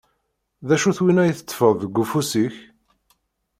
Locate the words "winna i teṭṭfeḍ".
1.03-1.73